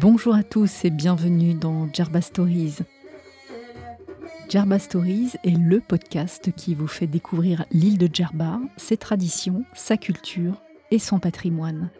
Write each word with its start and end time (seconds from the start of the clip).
Bonjour 0.00 0.36
à 0.36 0.44
tous 0.44 0.84
et 0.84 0.90
bienvenue 0.90 1.54
dans 1.54 1.88
Djerba 1.92 2.20
Stories. 2.20 2.76
Djerba 4.48 4.78
Stories 4.78 5.32
est 5.42 5.58
le 5.58 5.80
podcast 5.80 6.52
qui 6.54 6.76
vous 6.76 6.86
fait 6.86 7.08
découvrir 7.08 7.64
l'île 7.72 7.98
de 7.98 8.08
Djerba, 8.12 8.60
ses 8.76 8.96
traditions, 8.96 9.64
sa 9.74 9.96
culture 9.96 10.62
et 10.92 11.00
son 11.00 11.18
patrimoine. 11.18 11.90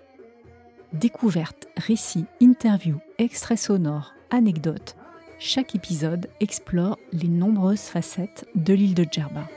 Découvertes, 0.93 1.67
récits, 1.77 2.27
interviews, 2.41 3.00
extraits 3.19 3.59
sonores, 3.59 4.15
anecdotes, 4.30 4.95
chaque 5.41 5.75
épisode 5.75 6.29
explore 6.39 7.01
les 7.12 7.29
nombreuses 7.29 7.80
facettes 7.80 8.46
de 8.55 8.75
l'île 8.75 8.95
de 8.95 9.07
Djerba. 9.11 9.49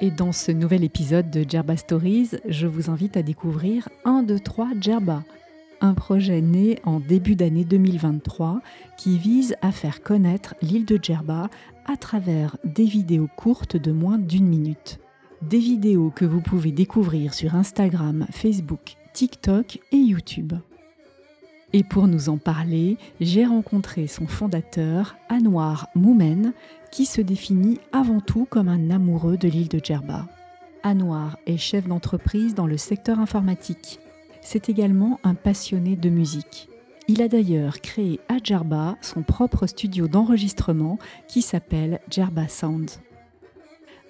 Et 0.00 0.10
dans 0.10 0.32
ce 0.32 0.50
nouvel 0.50 0.82
épisode 0.82 1.30
de 1.30 1.48
Djerba 1.48 1.76
Stories, 1.76 2.30
je 2.48 2.66
vous 2.66 2.90
invite 2.90 3.16
à 3.16 3.22
découvrir 3.22 3.88
1, 4.04 4.24
2, 4.24 4.40
3 4.40 4.70
Djerba, 4.80 5.22
un 5.80 5.94
projet 5.94 6.40
né 6.40 6.78
en 6.84 7.00
début 7.00 7.36
d'année 7.36 7.64
2023 7.64 8.60
qui 8.96 9.18
vise 9.18 9.54
à 9.62 9.72
faire 9.72 10.02
connaître 10.02 10.54
l'île 10.62 10.84
de 10.84 10.98
Djerba 11.00 11.48
à 11.86 11.96
travers 11.96 12.56
des 12.64 12.84
vidéos 12.84 13.28
courtes 13.36 13.76
de 13.76 13.92
moins 13.92 14.18
d'une 14.18 14.46
minute. 14.46 14.98
Des 15.42 15.58
vidéos 15.58 16.10
que 16.10 16.24
vous 16.24 16.40
pouvez 16.40 16.70
découvrir 16.70 17.32
sur 17.32 17.54
Instagram, 17.54 18.26
Facebook, 18.30 18.96
TikTok 19.14 19.78
et 19.90 19.96
YouTube. 19.96 20.52
Et 21.72 21.84
pour 21.84 22.08
nous 22.08 22.28
en 22.28 22.36
parler, 22.36 22.98
j'ai 23.20 23.46
rencontré 23.46 24.06
son 24.06 24.26
fondateur, 24.26 25.16
Anwar 25.30 25.88
Moumen, 25.94 26.52
qui 26.90 27.06
se 27.06 27.20
définit 27.20 27.78
avant 27.92 28.20
tout 28.20 28.44
comme 28.44 28.68
un 28.68 28.90
amoureux 28.90 29.36
de 29.36 29.48
l'île 29.48 29.68
de 29.68 29.80
Djerba. 29.82 30.26
Anwar 30.82 31.38
est 31.46 31.58
chef 31.58 31.86
d'entreprise 31.86 32.54
dans 32.54 32.66
le 32.66 32.76
secteur 32.76 33.20
informatique 33.20 34.00
c'est 34.40 34.68
également 34.68 35.18
un 35.24 35.34
passionné 35.34 35.96
de 35.96 36.08
musique. 36.08 36.68
Il 37.08 37.22
a 37.22 37.28
d'ailleurs 37.28 37.80
créé 37.80 38.20
à 38.28 38.36
Djerba 38.42 38.96
son 39.00 39.22
propre 39.22 39.66
studio 39.66 40.06
d'enregistrement 40.06 40.98
qui 41.26 41.42
s'appelle 41.42 42.00
Djerba 42.08 42.46
Sound. 42.48 42.90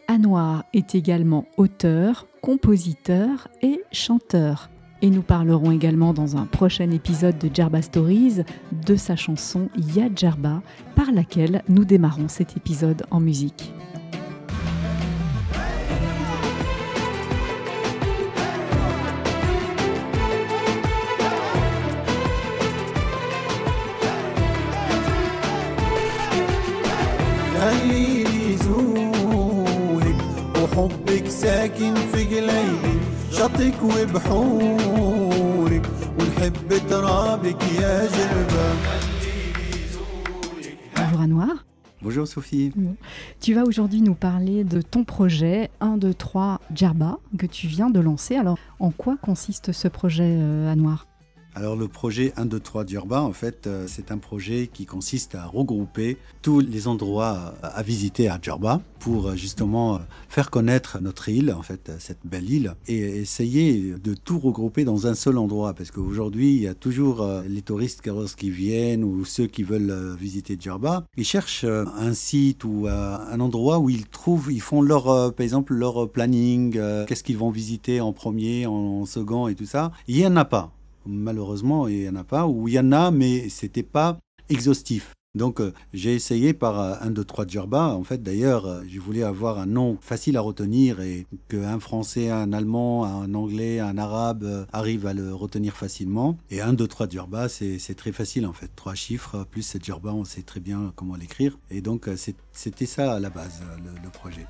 Anwar 0.08 0.64
est 0.72 0.94
également 0.94 1.46
auteur, 1.56 2.26
compositeur 2.42 3.48
et 3.62 3.80
chanteur. 3.92 4.68
Et 5.02 5.08
nous 5.08 5.22
parlerons 5.22 5.70
également 5.70 6.12
dans 6.12 6.36
un 6.36 6.44
prochain 6.44 6.90
épisode 6.90 7.38
de 7.38 7.48
Djerba 7.52 7.80
Stories 7.80 8.42
de 8.86 8.96
sa 8.96 9.16
chanson 9.16 9.70
Ya 9.76 10.08
Djerba, 10.14 10.62
par 10.94 11.10
laquelle 11.10 11.62
nous 11.68 11.86
démarrons 11.86 12.28
cet 12.28 12.56
épisode 12.56 13.04
en 13.10 13.20
musique. 13.20 13.72
Bonjour 40.96 41.20
Anwar. 41.20 41.64
Bonjour 42.02 42.26
Sophie. 42.26 42.72
Tu 43.38 43.54
vas 43.54 43.62
aujourd'hui 43.62 44.02
nous 44.02 44.14
parler 44.14 44.64
de 44.64 44.82
ton 44.82 45.04
projet 45.04 45.70
1, 45.80 45.98
2, 45.98 46.14
3 46.14 46.60
Djerba 46.74 47.20
que 47.38 47.46
tu 47.46 47.68
viens 47.68 47.90
de 47.90 48.00
lancer. 48.00 48.34
Alors, 48.34 48.58
en 48.80 48.90
quoi 48.90 49.16
consiste 49.16 49.70
ce 49.70 49.86
projet, 49.86 50.36
euh, 50.36 50.72
Anwar? 50.72 51.06
Alors 51.54 51.74
le 51.74 51.88
projet 51.88 52.32
1, 52.36 52.46
2, 52.46 52.60
3 52.60 52.84
d'Urba, 52.84 53.22
en 53.22 53.32
fait, 53.32 53.66
euh, 53.66 53.86
c'est 53.88 54.12
un 54.12 54.18
projet 54.18 54.70
qui 54.72 54.86
consiste 54.86 55.34
à 55.34 55.46
regrouper 55.46 56.16
tous 56.42 56.60
les 56.60 56.86
endroits 56.86 57.54
à 57.62 57.82
visiter 57.82 58.28
à 58.28 58.38
Djerba 58.40 58.80
pour 59.00 59.28
euh, 59.28 59.36
justement 59.36 59.96
euh, 59.96 59.98
faire 60.28 60.50
connaître 60.50 61.00
notre 61.00 61.28
île, 61.28 61.52
en 61.52 61.62
fait, 61.62 61.90
cette 61.98 62.20
belle 62.24 62.48
île, 62.48 62.74
et 62.86 62.98
essayer 62.98 63.94
de 64.02 64.14
tout 64.14 64.38
regrouper 64.38 64.84
dans 64.84 65.08
un 65.08 65.14
seul 65.14 65.38
endroit. 65.38 65.74
Parce 65.74 65.90
qu'aujourd'hui, 65.90 66.54
il 66.54 66.62
y 66.62 66.68
a 66.68 66.74
toujours 66.74 67.26
les 67.46 67.62
touristes 67.62 68.02
qui 68.36 68.50
viennent 68.50 69.02
ou 69.02 69.24
ceux 69.24 69.46
qui 69.46 69.62
veulent 69.62 70.16
visiter 70.18 70.56
Djerba. 70.58 71.04
Ils 71.16 71.24
cherchent 71.24 71.64
un 71.64 72.14
site 72.14 72.64
ou 72.64 72.86
un 72.88 73.40
endroit 73.40 73.78
où 73.78 73.90
ils 73.90 74.06
trouvent, 74.06 74.52
ils 74.52 74.60
font 74.60 74.82
leur, 74.82 75.34
par 75.34 75.44
exemple, 75.44 75.74
leur 75.74 76.10
planning, 76.10 76.78
qu'est-ce 77.06 77.24
qu'ils 77.24 77.38
vont 77.38 77.50
visiter 77.50 78.00
en 78.00 78.12
premier, 78.12 78.66
en 78.66 79.04
second 79.06 79.48
et 79.48 79.54
tout 79.54 79.66
ça. 79.66 79.92
Il 80.06 80.16
n'y 80.16 80.26
en 80.26 80.36
a 80.36 80.44
pas. 80.44 80.72
Malheureusement, 81.06 81.88
il 81.88 82.00
n'y 82.00 82.08
en 82.08 82.16
a 82.16 82.24
pas, 82.24 82.46
ou 82.46 82.68
il 82.68 82.74
y 82.74 82.78
en 82.78 82.92
a, 82.92 83.10
mais 83.10 83.48
c'était 83.48 83.82
pas 83.82 84.18
exhaustif. 84.48 85.14
Donc 85.36 85.60
euh, 85.60 85.72
j'ai 85.94 86.14
essayé 86.14 86.52
par 86.52 86.80
euh, 86.80 86.94
un, 87.00 87.10
deux, 87.10 87.24
trois 87.24 87.46
Djerba. 87.46 87.94
En 87.94 88.02
fait, 88.02 88.22
d'ailleurs, 88.22 88.66
euh, 88.66 88.82
je 88.88 88.98
voulais 88.98 89.22
avoir 89.22 89.58
un 89.58 89.66
nom 89.66 89.96
facile 90.00 90.36
à 90.36 90.40
retenir 90.40 91.00
et 91.00 91.26
qu'un 91.48 91.78
Français, 91.78 92.30
un 92.30 92.52
Allemand, 92.52 93.04
un 93.04 93.32
Anglais, 93.34 93.78
un 93.78 93.96
Arabe 93.96 94.66
arrive 94.72 95.06
à 95.06 95.14
le 95.14 95.32
retenir 95.32 95.76
facilement. 95.76 96.36
Et 96.50 96.60
un, 96.60 96.72
deux, 96.72 96.88
trois 96.88 97.08
Djerba, 97.08 97.48
c'est 97.48 97.94
très 97.96 98.12
facile 98.12 98.46
en 98.46 98.52
fait. 98.52 98.70
Trois 98.74 98.94
chiffres 98.94 99.46
plus 99.48 99.62
cette 99.62 99.84
Djerba, 99.84 100.12
on 100.12 100.24
sait 100.24 100.42
très 100.42 100.60
bien 100.60 100.92
comment 100.96 101.14
l'écrire. 101.14 101.58
Et 101.70 101.80
donc 101.80 102.08
c'était 102.52 102.86
ça 102.86 103.12
à 103.12 103.20
la 103.20 103.30
base, 103.30 103.62
le 104.02 104.10
projet. 104.10 104.46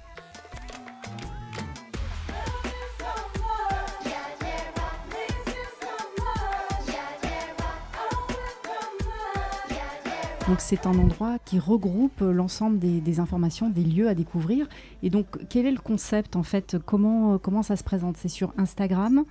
Donc 10.51 10.61
c'est 10.61 10.85
un 10.85 10.99
endroit 10.99 11.39
qui 11.39 11.61
regroupe 11.61 12.23
l'ensemble 12.23 12.81
des, 12.81 13.21
informations, 13.21 13.71
des 13.71 13.85
lieux 13.85 14.09
à 14.09 14.17
découvrir. 14.17 14.67
Et 15.01 15.09
donc 15.09 15.27
quel 15.49 15.65
est 15.65 15.71
le 15.71 15.79
concept 15.79 16.35
en 16.35 16.43
fait? 16.43 16.77
Comment, 16.85 17.63
ça 17.63 17.77
se 17.77 17.85
présente? 17.85 18.17
C'est 18.17 18.27
sur 18.27 18.53
Instagram? 18.59 19.25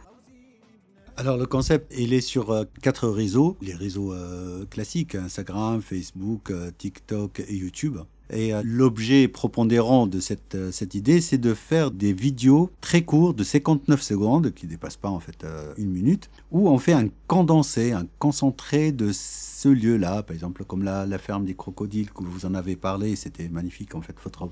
Alors 1.17 1.35
le 1.35 1.45
concept, 1.45 1.91
est 1.91 2.21
sur 2.21 2.51
euh, 2.51 2.63
quatre 2.81 3.09
réseaux, 3.09 3.57
les 3.61 3.73
réseaux 3.73 4.13
euh, 4.13 4.65
classiques, 4.67 5.15
Instagram, 5.15 5.81
Facebook, 5.81 6.51
euh, 6.51 6.71
TikTok 6.77 7.41
et 7.41 7.53
YouTube. 7.53 7.97
Et 8.31 8.53
euh, 8.53 8.61
l'objet 8.63 9.27
propondérant 9.27 10.05
de 10.05 10.19
cette, 10.19 10.55
euh, 10.55 10.71
cette 10.71 10.93
idée, 10.93 11.19
c'est 11.19 11.37
de 11.37 11.53
faire 11.53 11.89
des 11.89 12.13
vidéos 12.13 12.69
très 12.79 13.01
courtes 13.01 13.35
de 13.35 13.43
59 13.43 14.01
secondes, 14.01 14.53
qui 14.53 14.65
ne 14.65 14.71
dépassent 14.71 14.97
pas 14.97 15.09
en 15.09 15.19
fait 15.19 15.43
euh, 15.43 15.73
une 15.77 15.89
minute, 15.89 16.29
où 16.51 16.69
on 16.69 16.77
fait 16.77 16.93
un 16.93 17.07
condensé, 17.27 17.91
un 17.91 18.05
concentré 18.19 18.91
de 18.91 19.11
ce 19.11 19.67
lieu-là, 19.67 20.23
par 20.23 20.35
exemple 20.35 20.63
comme 20.63 20.83
la, 20.83 21.05
la, 21.05 21.17
ferme 21.17 21.45
des 21.45 21.55
crocodiles 21.55 22.11
que 22.11 22.23
vous 22.23 22.45
en 22.45 22.53
avez 22.53 22.75
parlé, 22.75 23.15
c'était 23.15 23.49
magnifique 23.49 23.95
en 23.95 24.01
fait 24.01 24.15
votre 24.23 24.49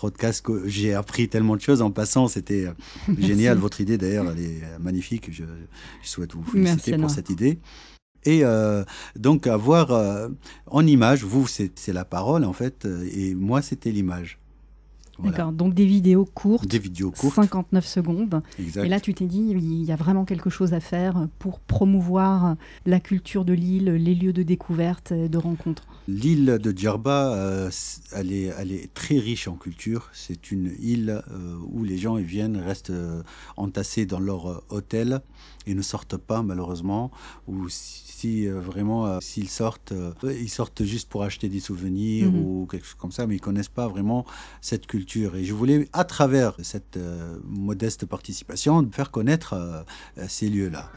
podcast, 0.00 0.44
que 0.44 0.66
j'ai 0.66 0.94
appris 0.94 1.28
tellement 1.28 1.56
de 1.56 1.60
choses 1.60 1.82
en 1.82 1.90
passant, 1.90 2.28
c'était 2.28 2.66
génial, 3.18 3.58
votre 3.58 3.80
idée 3.80 3.98
d'ailleurs, 3.98 4.30
elle 4.30 4.42
est 4.42 4.62
magnifique, 4.80 5.30
je, 5.30 5.44
je 6.02 6.08
souhaite 6.08 6.34
vous 6.34 6.42
féliciter 6.44 6.96
pour 6.96 7.10
cette 7.10 7.30
idée. 7.30 7.58
Et 8.24 8.40
euh, 8.44 8.84
donc 9.16 9.46
avoir 9.46 9.92
euh, 9.92 10.28
en 10.66 10.86
image, 10.86 11.24
vous 11.24 11.46
c'est 11.46 11.92
la 11.92 12.04
parole 12.04 12.44
en 12.44 12.52
fait, 12.52 12.84
euh, 12.84 13.08
et 13.12 13.34
moi 13.34 13.62
c'était 13.62 13.90
l'image. 13.90 14.38
D'accord, 15.20 15.50
donc 15.50 15.74
des 15.74 15.84
vidéos 15.84 16.24
courtes. 16.24 16.68
Des 16.68 16.78
vidéos 16.78 17.10
courtes. 17.10 17.34
59 17.34 17.84
secondes. 17.84 18.40
Exact. 18.56 18.84
Et 18.84 18.88
là, 18.88 19.00
tu 19.00 19.14
t'es 19.14 19.26
dit, 19.26 19.48
il 19.50 19.82
y 19.82 19.90
a 19.90 19.96
vraiment 19.96 20.24
quelque 20.24 20.48
chose 20.48 20.74
à 20.74 20.78
faire 20.78 21.26
pour 21.40 21.58
promouvoir 21.58 22.54
la 22.86 23.00
culture 23.00 23.44
de 23.44 23.52
l'île, 23.52 23.86
les 23.86 24.14
lieux 24.14 24.32
de 24.32 24.44
découverte, 24.44 25.12
de 25.12 25.36
rencontre. 25.36 25.88
L'île 26.06 26.58
de 26.62 26.70
Djerba, 26.70 27.68
elle, 28.12 28.32
est, 28.32 28.52
elle 28.60 28.70
est 28.70 28.94
très 28.94 29.18
riche 29.18 29.48
en 29.48 29.56
culture. 29.56 30.08
C'est 30.12 30.52
une 30.52 30.72
île 30.78 31.20
où 31.72 31.82
les 31.82 31.98
gens 31.98 32.14
viennent, 32.14 32.56
restent 32.56 32.92
entassés 33.56 34.06
dans 34.06 34.20
leur 34.20 34.62
hôtel 34.68 35.20
et 35.66 35.74
ne 35.74 35.82
sortent 35.82 36.16
pas 36.16 36.42
malheureusement, 36.42 37.10
ou 37.48 37.68
si 38.18 38.48
euh, 38.48 38.58
vraiment 38.60 39.06
euh, 39.06 39.18
s'ils 39.20 39.48
sortent, 39.48 39.92
euh, 39.92 40.12
ils 40.24 40.48
sortent 40.48 40.82
juste 40.82 41.08
pour 41.08 41.22
acheter 41.22 41.48
des 41.48 41.60
souvenirs 41.60 42.32
mhm. 42.32 42.44
ou 42.44 42.66
quelque 42.68 42.84
chose 42.84 42.96
comme 42.98 43.12
ça, 43.12 43.28
mais 43.28 43.36
ils 43.36 43.40
connaissent 43.40 43.68
pas 43.68 43.86
vraiment 43.86 44.26
cette 44.60 44.88
culture. 44.88 45.36
Et 45.36 45.44
je 45.44 45.54
voulais, 45.54 45.88
à 45.92 46.02
travers 46.02 46.54
cette 46.62 46.98
modeste 47.44 48.06
participation, 48.06 48.88
faire 48.90 49.12
connaître 49.12 49.84
ces 50.26 50.48
lieux-là. 50.48 50.90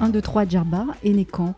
Un, 0.00 0.08
deux, 0.08 0.22
trois, 0.22 0.44
Djerba 0.44 0.86
est 1.04 1.12
né 1.12 1.24
quand 1.24 1.54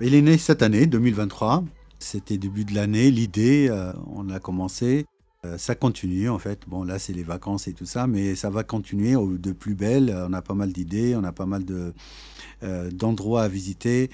Il 0.00 0.14
est 0.14 0.22
né 0.22 0.38
cette 0.38 0.62
année, 0.62 0.86
2023. 0.86 1.64
C'était 2.02 2.36
début 2.36 2.64
de 2.64 2.74
l'année, 2.74 3.10
l'idée, 3.10 3.68
euh, 3.70 3.92
on 4.14 4.28
a 4.28 4.40
commencé. 4.40 5.06
Euh, 5.44 5.58
ça 5.58 5.74
continue 5.74 6.28
en 6.28 6.38
fait. 6.38 6.68
Bon 6.68 6.84
là 6.84 7.00
c'est 7.00 7.12
les 7.12 7.24
vacances 7.24 7.66
et 7.66 7.72
tout 7.72 7.86
ça, 7.86 8.06
mais 8.06 8.36
ça 8.36 8.48
va 8.48 8.62
continuer 8.62 9.14
de 9.14 9.52
plus 9.52 9.74
belle. 9.74 10.14
On 10.28 10.32
a 10.32 10.42
pas 10.42 10.54
mal 10.54 10.72
d'idées, 10.72 11.16
on 11.16 11.24
a 11.24 11.32
pas 11.32 11.46
mal 11.46 11.64
de 11.64 11.92
euh, 12.62 12.90
d'endroits 12.92 13.42
à 13.42 13.48
visiter. 13.48 14.08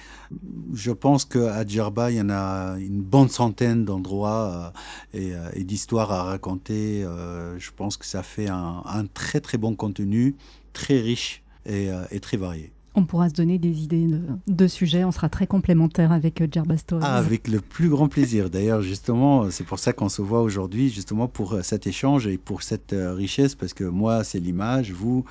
Je 0.73 0.91
pense 0.91 1.27
qu'à 1.27 1.67
Djerba, 1.67 2.11
il 2.11 2.17
y 2.17 2.21
en 2.23 2.31
a 2.31 2.79
une 2.79 3.03
bonne 3.03 3.29
centaine 3.29 3.85
d'endroits 3.85 4.73
euh, 5.15 5.51
et, 5.53 5.65
d'histoires 5.65 6.13
à 6.13 6.23
raconter. 6.23 7.03
je 7.03 7.71
pense 7.73 7.99
que 7.99 8.07
ça 8.07 8.23
fait 8.23 8.49
un, 8.49 9.07
très 9.13 9.41
très 9.41 9.59
bon 9.59 9.77
contenu, 9.77 10.35
très 10.73 10.99
riche 10.99 11.43
et 11.67 12.21
très 12.21 12.39
varié. 12.39 12.73
On 12.99 13.05
pourra 13.05 13.29
se 13.29 13.35
donner 13.35 13.59
des 13.59 13.85
idées 13.85 14.09
de, 14.49 14.67
sujets. 14.67 15.05
On 15.05 15.13
sera 15.13 15.29
très 15.29 15.47
complémentaires 15.47 16.11
avec 16.11 16.41
euh, 16.41 16.49
Jerba 16.51 16.77
Stories. 16.77 17.05
Ah, 17.07 17.15
avec 17.15 17.47
le 17.47 17.61
plus 17.61 17.89
grand 17.89 18.09
plaisir. 18.09 18.51
D'ailleurs, 18.51 18.83
justement, 18.83 19.53
c'est 19.53 19.63
pour 19.63 19.79
ça 19.79 19.93
qu'on 19.93 20.09
se 20.09 20.21
voit 20.21 20.43
aujourd'hui, 20.43 20.91
justement 20.91 21.29
pour 21.29 21.53
euh, 21.53 21.63
cet 21.63 21.87
échange 21.87 22.27
et 22.27 22.39
pour 22.39 22.65
cette 22.65 22.93
euh, 22.93 23.15
richesse, 23.15 23.55
parce 23.55 23.73
que 23.73 23.85
moi, 23.85 24.25
c'est 24.25 24.41
l'image, 24.41 24.91
vous, 24.91 25.25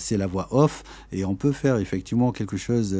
c'est 0.00 0.16
la 0.16 0.26
voix 0.26 0.48
off, 0.50 0.82
et 1.12 1.24
on 1.24 1.36
peut 1.36 1.52
faire 1.52 1.76
effectivement 1.76 2.32
quelque 2.32 2.56
chose 2.56 2.96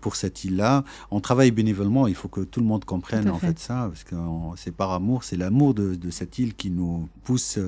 pour 0.00 0.16
cette 0.16 0.44
île-là. 0.44 0.82
On 1.12 1.20
travaille 1.20 1.52
bénévolement. 1.52 2.08
Il 2.08 2.16
faut 2.16 2.28
que 2.28 2.40
tout 2.40 2.58
le 2.58 2.66
monde 2.66 2.84
comprenne 2.84 3.30
en 3.30 3.38
fait. 3.38 3.58
ça, 3.60 3.88
parce 3.88 4.02
que 4.02 4.16
c'est 4.56 4.74
par 4.74 4.90
amour, 4.90 5.22
c'est 5.22 5.36
l'amour 5.36 5.74
de, 5.74 5.94
de, 5.94 6.10
cette 6.10 6.38
île 6.38 6.54
qui 6.54 6.70
nous 6.70 7.08
pousse 7.22 7.58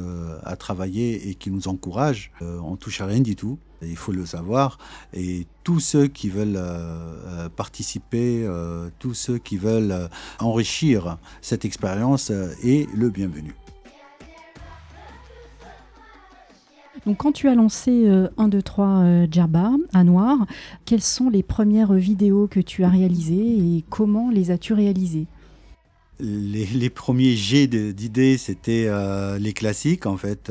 à 0.42 0.56
travailler 0.56 1.28
et 1.28 1.34
qui 1.34 1.50
nous 1.50 1.68
encourage. 1.68 2.32
on 2.40 2.76
touche 2.76 3.00
à 3.00 3.06
rien 3.06 3.20
du 3.20 3.36
tout. 3.36 3.58
Il 3.82 3.96
faut 3.96 4.12
le 4.12 4.26
savoir. 4.26 4.78
Et 5.12 5.46
tous 5.64 5.80
ceux 5.80 6.06
qui 6.06 6.28
veulent 6.28 6.56
euh, 6.56 7.14
euh, 7.26 7.48
participer, 7.48 8.44
euh, 8.44 8.88
tous 8.98 9.14
ceux 9.14 9.38
qui 9.38 9.56
veulent 9.56 10.08
enrichir 10.40 11.18
cette 11.40 11.64
expérience 11.64 12.30
est 12.30 12.88
le 12.94 13.10
bienvenu. 13.10 13.54
Donc 17.06 17.18
quand 17.18 17.32
tu 17.32 17.48
as 17.48 17.54
lancé 17.54 18.10
1, 18.36 18.48
2, 18.48 18.60
3 18.60 19.26
Djerba 19.30 19.72
à 19.94 20.04
Noir, 20.04 20.46
quelles 20.84 21.02
sont 21.02 21.30
les 21.30 21.42
premières 21.42 21.92
vidéos 21.92 22.48
que 22.48 22.60
tu 22.60 22.84
as 22.84 22.88
réalisées 22.88 23.34
et 23.36 23.84
comment 23.88 24.30
les 24.30 24.50
as-tu 24.50 24.74
réalisées? 24.74 25.26
Les, 26.20 26.90
premiers 26.90 27.36
jets 27.36 27.68
d'idées, 27.68 28.36
c'était 28.36 28.90
les 29.38 29.52
classiques 29.52 30.06
en 30.06 30.16
fait 30.16 30.50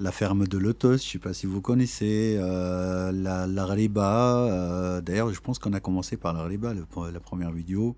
la 0.00 0.12
ferme 0.12 0.46
de 0.46 0.58
Lotos, 0.58 0.88
je 0.88 0.94
ne 0.94 0.98
sais 0.98 1.18
pas 1.18 1.34
si 1.34 1.46
vous 1.46 1.60
connaissez, 1.60 2.36
euh, 2.38 3.12
la, 3.12 3.46
la 3.46 3.66
euh, 3.70 5.00
D'ailleurs, 5.00 5.32
je 5.32 5.40
pense 5.40 5.58
qu'on 5.58 5.74
a 5.74 5.80
commencé 5.80 6.16
par 6.16 6.32
la 6.32 6.40
Raliba, 6.42 6.72
la 6.74 7.20
première 7.20 7.52
vidéo. 7.52 7.94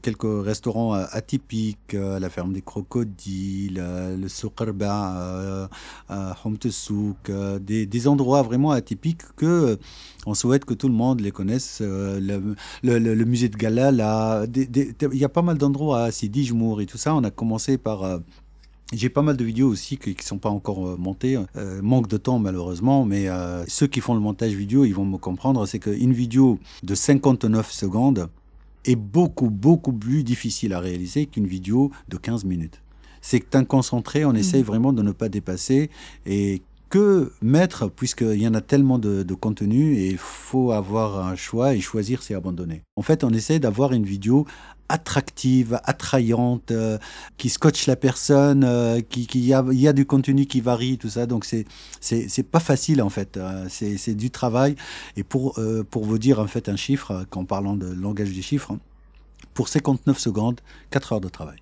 Quelques 0.00 0.44
restaurants 0.44 0.94
euh, 0.94 1.04
atypiques, 1.10 1.92
la 1.94 2.30
ferme 2.30 2.52
des 2.52 2.62
crocodiles, 2.62 3.82
le 4.16 4.28
Soukarba, 4.28 5.68
à 6.08 6.36
des, 7.60 7.86
des, 7.86 8.08
endroits 8.08 8.42
vraiment 8.42 8.70
atypiques 8.70 9.22
que 9.36 9.78
on 10.24 10.34
souhaite 10.34 10.64
que 10.64 10.74
tout 10.74 10.88
le 10.88 10.94
monde 10.94 11.20
les 11.20 11.32
connaisse. 11.32 11.80
Le, 11.80 12.54
le, 12.84 13.24
musée 13.24 13.48
de 13.48 13.56
Gala, 13.56 14.46
il 14.54 15.18
y 15.18 15.24
a 15.24 15.28
pas 15.28 15.42
mal 15.42 15.58
d'endroits 15.58 16.04
à 16.04 16.12
Sidi 16.12 16.44
Jmour 16.44 16.80
et 16.80 16.86
tout 16.86 16.98
ça. 16.98 17.12
On 17.16 17.24
a 17.24 17.32
commencé 17.32 17.76
par 17.76 18.20
j'ai 18.92 19.08
pas 19.08 19.22
mal 19.22 19.36
de 19.36 19.44
vidéos 19.44 19.68
aussi 19.68 19.96
qui 19.96 20.10
ne 20.10 20.22
sont 20.22 20.38
pas 20.38 20.50
encore 20.50 20.86
euh, 20.86 20.96
montées. 20.96 21.38
Euh, 21.56 21.80
manque 21.82 22.08
de 22.08 22.16
temps 22.16 22.38
malheureusement, 22.38 23.04
mais 23.04 23.28
euh, 23.28 23.64
ceux 23.66 23.86
qui 23.86 24.00
font 24.00 24.14
le 24.14 24.20
montage 24.20 24.52
vidéo, 24.52 24.84
ils 24.84 24.94
vont 24.94 25.04
me 25.04 25.18
comprendre. 25.18 25.66
C'est 25.66 25.78
qu'une 25.78 26.12
vidéo 26.12 26.58
de 26.82 26.94
59 26.94 27.70
secondes 27.70 28.28
est 28.84 28.96
beaucoup, 28.96 29.50
beaucoup 29.50 29.92
plus 29.92 30.24
difficile 30.24 30.72
à 30.72 30.80
réaliser 30.80 31.26
qu'une 31.26 31.46
vidéo 31.46 31.90
de 32.08 32.16
15 32.16 32.44
minutes. 32.44 32.82
C'est 33.20 33.54
un 33.54 33.64
concentré, 33.64 34.24
on 34.24 34.34
essaye 34.34 34.62
mmh. 34.62 34.66
vraiment 34.66 34.92
de 34.92 35.02
ne 35.02 35.12
pas 35.12 35.28
dépasser. 35.28 35.90
Et 36.26 36.62
que 36.92 37.32
mettre, 37.40 37.88
puisqu'il 37.88 38.36
y 38.36 38.46
en 38.46 38.52
a 38.52 38.60
tellement 38.60 38.98
de, 38.98 39.22
de 39.22 39.34
contenu 39.34 39.96
et 39.96 40.10
il 40.10 40.18
faut 40.18 40.72
avoir 40.72 41.26
un 41.26 41.36
choix 41.36 41.74
et 41.74 41.80
choisir, 41.80 42.22
c'est 42.22 42.34
abandonner. 42.34 42.82
En 42.96 43.02
fait, 43.02 43.24
on 43.24 43.30
essaie 43.30 43.58
d'avoir 43.58 43.94
une 43.94 44.04
vidéo 44.04 44.46
attractive, 44.90 45.80
attrayante, 45.84 46.70
euh, 46.70 46.98
qui 47.38 47.48
scotche 47.48 47.86
la 47.86 47.96
personne, 47.96 48.62
euh, 48.62 49.00
qui, 49.00 49.26
qui 49.26 49.40
y, 49.40 49.54
a, 49.54 49.64
y, 49.70 49.88
a, 49.88 49.94
du 49.94 50.04
contenu 50.04 50.44
qui 50.44 50.60
varie, 50.60 50.98
tout 50.98 51.08
ça. 51.08 51.24
Donc 51.24 51.46
c'est 51.46 51.64
c'est 52.02 52.42
pas 52.42 52.60
facile 52.60 53.00
en 53.00 53.08
fait. 53.08 53.38
Hein. 53.38 53.68
c'est 53.70 54.14
du 54.14 54.30
travail. 54.30 54.76
Et 55.16 55.22
pour 55.22 55.58
euh, 55.58 55.82
pour 55.90 56.04
vous 56.04 56.18
dire 56.18 56.40
en 56.40 56.46
fait 56.46 56.68
un 56.68 56.76
chiffre, 56.76 57.24
qu'en 57.30 57.46
parlant 57.46 57.74
de 57.74 57.86
langage 57.86 58.34
des 58.34 58.42
chiffres, 58.42 58.76
pour 59.54 59.68
59 59.68 60.18
secondes, 60.18 60.60
4 60.90 61.14
heures 61.14 61.20
de 61.22 61.30
travail. 61.30 61.56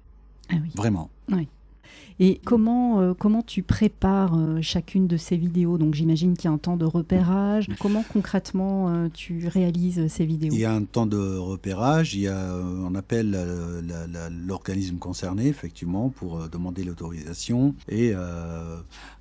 Ah 0.50 0.56
oui. 0.61 0.71
Vraiment. 0.75 1.09
Oui. 1.31 1.47
Et 2.22 2.38
comment, 2.44 3.00
euh, 3.00 3.14
comment 3.19 3.40
tu 3.40 3.62
prépares 3.62 4.37
euh, 4.37 4.58
chacune 4.61 5.06
de 5.06 5.17
ces 5.17 5.38
vidéos? 5.38 5.78
Donc 5.78 5.94
j'imagine 5.94 6.37
qu'il 6.37 6.44
y 6.44 6.49
a 6.49 6.55
un 6.55 6.58
temps 6.58 6.76
de 6.76 6.84
repérage. 6.84 7.67
Comment 7.81 8.05
concrètement 8.12 8.90
euh, 8.90 9.08
tu 9.08 9.49
réalises 9.49 10.06
ces 10.08 10.26
vidéos? 10.26 10.52
Il 10.52 10.61
y 10.61 10.67
a 10.67 10.72
un 10.72 10.84
temps 10.84 11.06
de 11.06 11.38
repérage. 11.38 12.14
Il 12.14 12.20
y 12.20 12.28
a, 12.28 12.55
on 12.55 12.94
appelle 12.94 13.34
l'organisme 14.46 14.99
concerné, 14.99 15.46
effectivement, 15.46 16.11
pour 16.11 16.50
demander 16.50 16.84
l'autorisation. 16.84 17.75
Et 17.88 18.12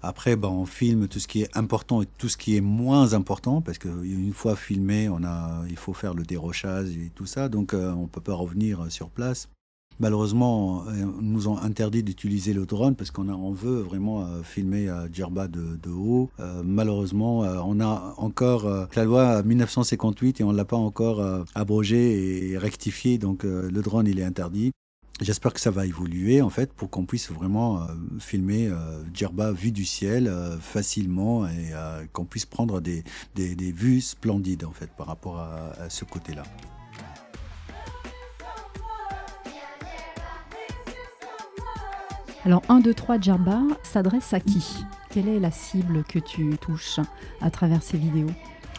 après, 0.01 0.35
ben, 0.35 0.49
on 0.49 0.65
filme 0.65 1.07
tout 1.07 1.19
ce 1.19 1.27
qui 1.29 1.41
est 1.41 1.57
important 1.57 2.01
et 2.01 2.07
tout 2.17 2.27
ce 2.27 2.35
qui 2.35 2.57
est 2.57 2.61
moins 2.61 3.13
important, 3.13 3.61
parce 3.61 3.77
qu'une 3.77 4.33
fois 4.33 4.57
filmé, 4.57 5.07
on 5.07 5.23
a, 5.23 5.63
il 5.69 5.77
faut 5.77 5.93
faire 5.93 6.13
le 6.13 6.23
dérochage 6.23 6.89
et 6.89 7.11
tout 7.15 7.25
ça. 7.25 7.47
Donc 7.47 7.73
on 7.73 8.01
ne 8.01 8.07
peut 8.07 8.21
pas 8.21 8.33
revenir 8.33 8.91
sur 8.91 9.09
place. 9.09 9.47
Malheureusement, 10.01 10.85
euh, 10.87 11.05
nous 11.19 11.49
ont 11.49 11.57
interdit 11.57 12.03
d'utiliser 12.03 12.53
le 12.53 12.65
drone 12.65 12.95
parce 12.95 13.11
qu'on 13.11 13.27
on 13.27 13.51
veut 13.51 13.81
vraiment 13.81 14.21
euh, 14.21 14.43
filmer 14.43 14.87
à 14.87 15.07
Djerba 15.11 15.49
de, 15.49 15.89
haut. 15.89 16.29
Euh, 16.39 16.61
malheureusement, 16.63 17.39
on 17.39 17.81
a 17.81 18.13
encore 18.17 18.87
la 18.95 19.03
loi 19.03 19.43
1958 19.43 20.39
et 20.39 20.43
on 20.43 20.53
ne 20.53 20.57
l'a 20.57 20.65
pas 20.65 20.77
encore 20.77 21.21
abrogée 21.55 22.51
et 22.51 22.57
rectifiée, 22.57 23.17
donc 23.17 23.43
le 23.43 23.81
drone 23.81 24.07
il 24.07 24.19
est 24.19 24.23
interdit. 24.23 24.71
J'espère 25.21 25.53
que 25.53 25.59
ça 25.59 25.71
va 25.71 25.85
évoluer 25.85 26.41
en 26.41 26.49
fait 26.49 26.71
pour 26.71 26.89
qu'on 26.89 27.05
puisse 27.05 27.31
vraiment 27.31 27.87
filmer 28.19 28.69
Djerba 29.13 29.51
vue 29.51 29.71
du 29.71 29.85
ciel 29.85 30.31
facilement 30.61 31.47
et 31.47 31.73
qu'on 32.13 32.25
puisse 32.25 32.45
prendre 32.45 32.79
des, 32.79 33.03
des, 33.35 33.71
vues 33.71 34.01
splendides 34.01 34.63
en 34.63 34.71
fait 34.71 34.89
par 34.97 35.07
rapport 35.07 35.39
à 35.39 35.89
ce 35.89 36.05
côté-là. 36.05 36.43
Alors 42.45 42.61
1, 42.69 42.79
2, 42.79 42.93
3 42.93 43.19
Djerba 43.19 43.61
s'adresse 43.83 44.33
à 44.33 44.39
qui? 44.39 44.85
Quelle 45.09 45.27
est 45.27 45.39
la 45.39 45.51
cible 45.51 46.05
que 46.07 46.19
tu 46.19 46.55
touches 46.57 47.01
à 47.41 47.51
travers 47.51 47.83
ces 47.83 47.97
vidéos? 47.97 48.31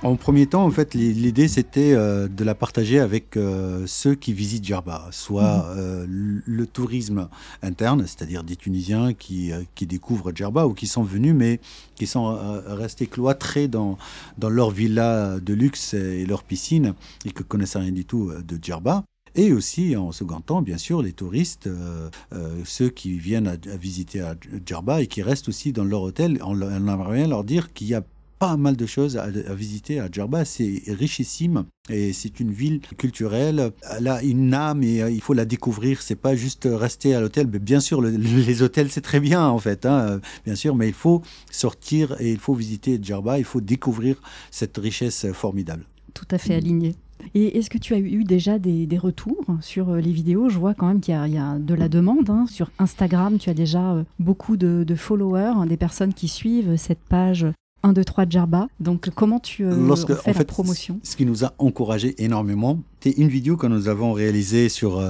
En 0.02 0.17
premier 0.17 0.47
temps, 0.47 0.64
en 0.64 0.71
fait, 0.71 0.95
l'idée 0.95 1.47
c'était 1.47 1.93
euh, 1.93 2.26
de 2.26 2.43
la 2.43 2.55
partager 2.55 2.99
avec 2.99 3.37
euh, 3.37 3.85
ceux 3.87 4.14
qui 4.14 4.33
visitent 4.33 4.64
Djerba, 4.64 5.09
soit 5.11 5.59
mhm. 5.59 5.75
euh, 5.76 6.07
le 6.09 6.67
tourisme 6.67 7.29
interne, 7.62 8.07
c'est-à-dire 8.07 8.43
des 8.43 8.57
Tunisiens 8.57 9.12
qui, 9.12 9.52
qui 9.75 9.87
découvrent 9.87 10.33
Djerba 10.35 10.67
ou 10.67 10.73
qui 10.73 10.87
sont 10.87 11.02
venus, 11.02 11.35
mais 11.35 11.61
qui 11.97 12.07
sont 12.07 12.35
restés 12.67 13.09
cloîtrés 13.09 13.69
dans, 13.69 13.99
dans 14.38 14.49
leur 14.49 14.71
villa 14.71 15.38
de 15.38 15.52
luxe 15.52 15.93
et 15.93 16.25
leur 16.25 16.45
piscine 16.45 16.95
et 17.26 17.31
que 17.31 17.43
connaissent 17.43 17.76
rien 17.76 17.93
du 17.93 18.07
tout 18.07 18.33
de 18.33 18.59
Djerba. 18.61 19.05
Et 19.37 19.52
aussi, 19.52 19.96
en 19.96 20.12
second 20.12 20.40
temps, 20.40 20.62
bien 20.62 20.78
sûr, 20.78 21.02
les 21.02 21.12
touristes, 21.12 21.66
euh, 21.66 22.10
euh, 22.32 22.60
ceux 22.64 22.88
qui 22.88 23.18
viennent 23.18 23.58
visiter 23.80 24.20
à 24.20 24.34
Djerba 24.66 25.02
et 25.02 25.06
qui 25.06 25.22
restent 25.22 25.49
aussi 25.49 25.72
dans 25.72 25.84
leur 25.84 26.02
hôtel, 26.02 26.38
on, 26.44 26.60
aimerait 26.60 27.28
leur 27.28 27.44
dire 27.44 27.72
qu'il 27.72 27.87
y 27.87 27.94
a 27.94 28.02
pas 28.40 28.56
mal 28.56 28.75
de 28.75 28.87
choses 28.87 29.18
à, 29.18 29.28
visiter 29.28 30.00
à 30.00 30.08
Djerba. 30.10 30.44
C'est 30.44 30.82
richissime 30.88 31.66
et 31.90 32.12
c'est 32.12 32.40
une 32.40 32.50
ville 32.50 32.80
culturelle. 32.96 33.70
Elle 33.96 34.08
a 34.08 34.22
une 34.22 34.52
âme 34.54 34.82
et 34.82 35.02
euh, 35.02 35.10
il 35.10 35.20
faut 35.20 35.34
la 35.34 35.44
découvrir. 35.44 36.02
C'est 36.02 36.16
pas 36.16 36.34
juste 36.34 36.66
rester 36.70 37.14
à 37.14 37.20
l'hôtel. 37.20 37.46
Bien 37.46 37.80
sûr, 37.80 38.00
les 38.02 38.62
hôtels 38.62 38.90
c'est 38.90 39.02
très 39.02 39.20
bien 39.20 39.46
en 39.46 39.58
fait, 39.58 39.87
hein, 39.87 40.20
bien 40.44 40.54
sûr, 40.56 40.75
mais 40.75 40.88
il 40.88 40.94
faut 40.94 41.22
sortir 41.50 42.16
et 42.18 42.32
il 42.32 42.38
faut 42.38 42.54
visiter 42.54 42.99
Djerba. 43.00 43.38
Il 43.38 43.44
faut 43.44 43.60
découvrir 43.60 44.16
cette 44.50 44.76
richesse 44.78 45.26
formidable. 45.32 45.84
Tout 46.14 46.26
à 46.30 46.38
fait 46.38 46.54
aligné. 46.54 46.96
Et 47.35 47.59
est-ce 47.59 47.71
que 47.71 47.79
tu 47.79 47.95
as 47.95 47.99
eu 47.99 48.25
déjà 48.25 48.59
des, 48.59 48.87
retours 48.99 49.45
sur 49.61 49.91
euh, 49.91 50.00
les 50.00 50.12
vidéos? 50.12 50.49
Je 50.49 50.59
vois 50.59 50.75
quand 50.75 50.87
même 50.87 51.00
qu'il 51.00 51.15
y, 51.15 51.39
a 51.39 51.59
de 51.59 51.75
la 51.75 51.89
demande. 51.89 52.29
Hein. 52.29 52.47
Sur 52.49 52.71
Instagram, 52.79 53.39
tu 53.39 53.50
as 53.50 53.55
déjà 53.55 53.93
euh, 53.93 54.05
beaucoup 54.19 54.57
de, 54.57 54.85
followers, 54.95 55.53
hein, 55.57 55.67
des 55.67 55.77
personnes 55.77 56.12
qui 56.12 56.29
suivent 56.29 56.77
cette 56.77 56.99
page 56.99 57.47
1, 57.83 57.93
2, 57.93 58.05
3 58.05 58.29
Djerba. 58.29 58.69
Donc, 58.81 59.11
comment 59.11 59.39
tu 59.39 59.65
euh, 59.65 59.97
fais 59.97 60.33
la 60.33 60.45
promotion? 60.45 61.00
Ce 61.03 61.17
qui 61.17 61.25
nous 61.25 61.45
a 61.45 61.55
encouragé 61.59 62.23
énormément, 62.23 62.81
c'est 63.00 63.12
une 63.12 63.29
vidéo 63.29 63.57
que 63.57 63.67
nous 63.67 63.89
avons 63.89 64.12
réalisée 64.12 64.69
sur 64.69 65.00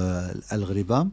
Al-Riba. 0.49 1.07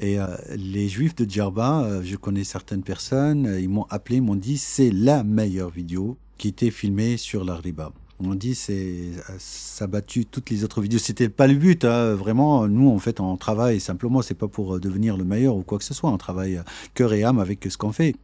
Et 0.00 0.16
les 0.56 0.88
juifs 0.88 1.14
de 1.14 1.28
Djerba, 1.28 2.02
je 2.02 2.16
connais 2.16 2.42
certaines 2.42 2.82
personnes, 2.82 3.56
ils 3.60 3.68
m'ont 3.68 3.86
appelé, 3.90 4.20
m'ont 4.20 4.34
dit 4.34 4.58
c'est 4.58 4.90
la 4.90 5.22
meilleure 5.22 5.70
vidéo 5.70 6.16
qui 6.36 6.48
était 6.48 6.72
filmée 6.72 7.16
sur 7.16 7.44
l'Al-Riba. 7.44 7.92
On 8.20 8.34
dit 8.34 8.54
c'est 8.54 9.10
ça 9.38 9.86
battu 9.86 10.24
toutes 10.24 10.50
les 10.50 10.64
autres 10.64 10.80
vidéos. 10.80 10.98
C'était 10.98 11.28
pas 11.28 11.46
le 11.46 11.54
but, 11.54 11.84
hein. 11.84 12.14
vraiment. 12.14 12.68
Nous, 12.68 12.88
en 12.88 12.98
fait, 12.98 13.20
on 13.20 13.36
travaille 13.36 13.80
simplement. 13.80 14.22
C'est 14.22 14.34
pas 14.34 14.48
pour 14.48 14.78
devenir 14.78 15.16
le 15.16 15.24
meilleur 15.24 15.56
ou 15.56 15.62
quoi 15.62 15.78
que 15.78 15.84
ce 15.84 15.94
soit. 15.94 16.10
On 16.10 16.18
travaille 16.18 16.60
cœur 16.94 17.12
et 17.12 17.24
âme 17.24 17.38
avec 17.38 17.66
ce 17.68 17.76
qu'on 17.76 17.92
fait. 17.92 18.14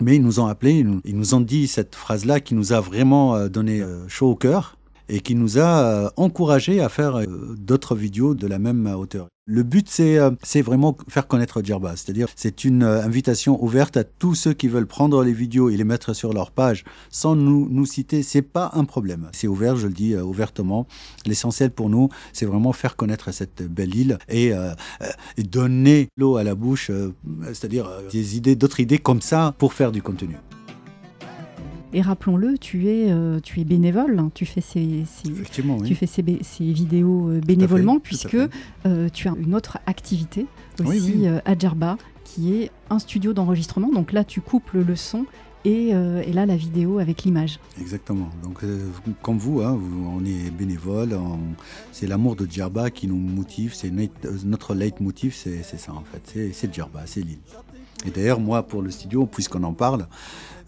Mais 0.00 0.16
ils 0.16 0.22
nous 0.22 0.40
ont 0.40 0.46
appelés, 0.46 0.86
ils 1.04 1.16
nous 1.16 1.34
ont 1.34 1.40
dit 1.40 1.66
cette 1.66 1.94
phrase-là 1.94 2.40
qui 2.40 2.54
nous 2.54 2.72
a 2.72 2.80
vraiment 2.80 3.48
donné 3.48 3.84
chaud 4.08 4.30
au 4.30 4.36
cœur 4.36 4.76
et 5.10 5.20
qui 5.20 5.34
nous 5.34 5.58
a 5.58 5.82
euh, 5.82 6.10
encouragé 6.16 6.80
à 6.80 6.88
faire 6.88 7.16
euh, 7.16 7.26
d'autres 7.58 7.96
vidéos 7.96 8.34
de 8.34 8.46
la 8.46 8.58
même 8.58 8.86
hauteur. 8.86 9.26
Le 9.52 9.64
but, 9.64 9.88
c'est 9.88 10.16
euh, 10.16 10.30
vraiment 10.62 10.96
faire 11.08 11.26
connaître 11.26 11.60
Djerba. 11.60 11.96
C'est-à-dire, 11.96 12.28
c'est 12.36 12.64
une 12.64 12.84
invitation 12.84 13.60
ouverte 13.60 13.96
à 13.96 14.04
tous 14.04 14.36
ceux 14.36 14.52
qui 14.52 14.68
veulent 14.68 14.86
prendre 14.86 15.24
les 15.24 15.32
vidéos 15.32 15.70
et 15.70 15.76
les 15.76 15.82
mettre 15.82 16.14
sur 16.14 16.32
leur 16.32 16.52
page 16.52 16.84
sans 17.10 17.34
nous, 17.34 17.66
nous 17.68 17.84
citer. 17.84 18.22
C'est 18.22 18.42
pas 18.42 18.70
un 18.74 18.84
problème. 18.84 19.28
C'est 19.32 19.48
ouvert, 19.48 19.74
je 19.74 19.88
le 19.88 19.92
dis 19.92 20.14
ouvertement. 20.14 20.86
L'essentiel 21.26 21.72
pour 21.72 21.90
nous, 21.90 22.10
c'est 22.32 22.46
vraiment 22.46 22.72
faire 22.72 22.94
connaître 22.94 23.32
cette 23.32 23.62
belle 23.62 23.94
île 23.96 24.18
et, 24.28 24.52
et 25.36 25.42
donner 25.42 26.08
l'eau 26.16 26.36
à 26.36 26.44
la 26.44 26.54
bouche, 26.54 26.92
c'est-à-dire 27.48 27.90
des 28.12 28.36
idées, 28.36 28.54
d'autres 28.54 28.78
idées 28.78 28.98
comme 28.98 29.20
ça 29.20 29.54
pour 29.58 29.72
faire 29.72 29.90
du 29.90 30.00
contenu. 30.00 30.36
Et 31.92 32.02
rappelons-le, 32.02 32.56
tu 32.58 32.88
es, 32.88 33.10
euh, 33.10 33.40
tu 33.40 33.60
es 33.60 33.64
bénévole, 33.64 34.18
hein. 34.18 34.30
tu 34.32 34.46
fais 34.46 34.60
ces, 34.60 35.04
tu 35.84 35.94
fais 35.94 36.06
ces, 36.06 36.22
vidéos 36.60 37.30
euh, 37.30 37.40
bénévolement, 37.40 37.98
puisque 37.98 38.36
euh, 38.86 39.08
tu 39.12 39.28
as 39.28 39.34
une 39.36 39.54
autre 39.54 39.78
activité 39.86 40.46
aussi 40.84 41.26
à 41.44 41.58
Djerba, 41.58 41.98
qui 42.24 42.54
est 42.54 42.70
un 42.90 42.98
studio 42.98 43.32
d'enregistrement. 43.32 43.90
Donc 43.90 44.12
là, 44.12 44.22
tu 44.22 44.40
couples 44.40 44.82
le 44.82 44.94
son 44.94 45.26
et, 45.64 45.88
et, 45.88 46.32
là 46.32 46.46
la 46.46 46.56
vidéo 46.56 47.00
avec 47.00 47.24
l'image. 47.24 47.58
Exactement. 47.78 48.30
Donc 48.42 48.62
comme 49.20 49.36
vous, 49.36 49.60
hein, 49.60 49.78
on 50.06 50.24
est 50.24 50.50
bénévole, 50.50 51.18
c'est 51.92 52.06
l'amour 52.06 52.36
de 52.36 52.46
Djerba 52.50 52.90
qui 52.90 53.08
nous 53.08 53.16
motive, 53.16 53.74
c'est 53.74 53.92
notre 54.44 54.74
leitmotiv, 54.74 55.34
c'est 55.34 55.62
ça 55.62 55.92
en 55.92 56.04
fait, 56.04 56.52
c'est 56.54 56.72
Djerba, 56.72 57.02
c'est 57.04 57.20
l'île. 57.20 57.38
Et 58.06 58.10
d'ailleurs, 58.10 58.40
moi, 58.40 58.62
pour 58.62 58.82
le 58.82 58.90
studio, 58.90 59.26
puisqu'on 59.26 59.62
en 59.62 59.74
parle, 59.74 60.06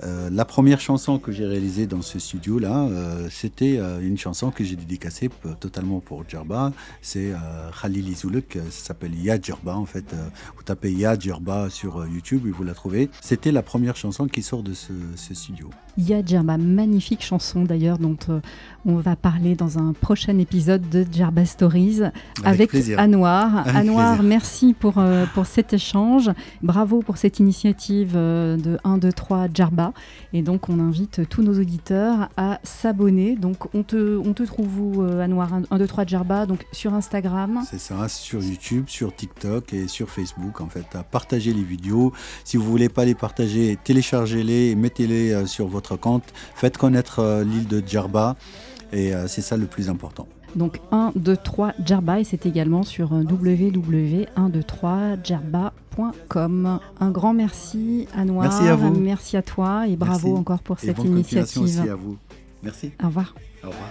euh, 0.04 0.28
la 0.32 0.44
première 0.44 0.80
chanson 0.80 1.18
que 1.18 1.30
j'ai 1.30 1.46
réalisée 1.46 1.86
dans 1.86 2.02
ce 2.02 2.18
studio-là, 2.18 2.86
euh, 2.86 3.28
c'était 3.30 3.78
euh, 3.78 4.00
une 4.00 4.18
chanson 4.18 4.50
que 4.50 4.64
j'ai 4.64 4.76
dédicacée 4.76 5.30
totalement 5.60 6.00
pour 6.00 6.24
Djerba. 6.28 6.72
C'est 7.00 7.32
Khalil 7.80 8.08
Izouluk, 8.08 8.58
ça 8.70 8.86
s'appelle 8.88 9.14
Ya 9.14 9.40
Djerba 9.40 9.76
en 9.76 9.86
fait. 9.86 10.14
vous 10.56 10.62
tapez 10.62 10.92
Ya 10.92 11.18
Djerba 11.18 11.70
sur 11.70 12.06
YouTube 12.06 12.46
et 12.46 12.50
vous 12.50 12.64
la 12.64 12.74
trouvez. 12.74 13.10
C'était 13.20 13.52
la 13.52 13.62
première 13.62 13.96
chanson 13.96 14.26
qui 14.26 14.42
sort 14.42 14.62
de 14.62 14.72
ce, 14.74 14.92
studio. 15.34 15.70
Ya 15.96 16.24
Djerba, 16.24 16.58
magnifique 16.58 17.22
chanson 17.22 17.64
d'ailleurs, 17.64 17.98
dont 17.98 18.16
on 18.84 18.96
va 18.96 19.16
parler 19.16 19.54
dans 19.54 19.78
un 19.78 19.92
prochain 19.92 20.38
épisode 20.38 20.88
de 20.90 21.06
Djerba 21.10 21.44
Stories 21.44 22.00
avec, 22.44 22.74
avec 22.74 22.98
Anouar. 22.98 23.66
Anouar, 23.68 24.22
merci 24.22 24.74
pour, 24.74 25.02
pour 25.34 25.46
cet 25.46 25.72
échange. 25.72 26.30
Bravo 26.62 27.00
pour 27.00 27.16
cette 27.16 27.38
initiative 27.38 28.12
de 28.14 28.78
1, 28.84 28.98
2, 28.98 29.12
3 29.12 29.48
Djerba. 29.52 29.91
Et 30.32 30.42
donc, 30.42 30.68
on 30.68 30.80
invite 30.80 31.28
tous 31.28 31.42
nos 31.42 31.58
auditeurs 31.58 32.28
à 32.36 32.60
s'abonner. 32.62 33.36
Donc, 33.36 33.74
on 33.74 33.82
te, 33.82 34.16
on 34.16 34.32
te 34.32 34.42
trouve 34.42 34.80
où, 34.80 35.02
euh, 35.02 35.20
à 35.20 35.28
Noir 35.28 35.50
1, 35.70 35.78
2, 35.78 35.86
3 35.86 36.06
Djerba 36.06 36.46
Donc, 36.46 36.66
sur 36.72 36.94
Instagram 36.94 37.60
C'est 37.68 37.80
ça, 37.80 38.08
sur 38.08 38.42
YouTube, 38.42 38.84
sur 38.88 39.14
TikTok 39.14 39.72
et 39.72 39.88
sur 39.88 40.10
Facebook, 40.10 40.60
en 40.60 40.68
fait, 40.68 40.86
à 40.94 41.02
partager 41.02 41.52
les 41.52 41.62
vidéos. 41.62 42.12
Si 42.44 42.56
vous 42.56 42.64
voulez 42.64 42.88
pas 42.88 43.04
les 43.04 43.14
partager, 43.14 43.78
téléchargez-les, 43.82 44.74
mettez-les 44.74 45.32
euh, 45.32 45.46
sur 45.46 45.66
votre 45.66 45.96
compte. 45.96 46.24
Faites 46.54 46.78
connaître 46.78 47.20
euh, 47.20 47.44
l'île 47.44 47.66
de 47.66 47.82
Djerba. 47.86 48.36
Et 48.94 49.12
c'est 49.26 49.40
ça 49.40 49.56
le 49.56 49.64
plus 49.64 49.88
important. 49.88 50.28
Donc 50.54 50.80
1, 50.90 51.12
2, 51.16 51.34
3 51.34 51.72
Djerba 51.82 52.20
et 52.20 52.24
c'est 52.24 52.44
également 52.44 52.82
sur 52.82 53.12
www.123djerba.com. 53.12 55.71
Un 57.00 57.10
grand 57.10 57.34
merci 57.34 58.08
à 58.14 58.24
Noir, 58.24 58.48
merci 58.48 58.68
à, 58.68 58.74
vous. 58.74 58.98
merci 58.98 59.36
à 59.36 59.42
toi 59.42 59.86
et 59.88 59.96
bravo 59.96 60.36
encore 60.36 60.62
pour 60.62 60.78
cette 60.78 61.02
initiative. 61.04 61.62
Merci 61.62 61.88
à 61.88 61.94
vous. 61.94 62.16
Merci. 62.62 62.92
Au 63.02 63.06
revoir. 63.06 63.34
Au 63.64 63.68
revoir. 63.68 63.88